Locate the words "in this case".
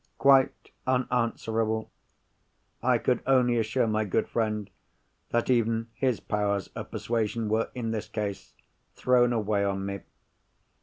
7.75-8.55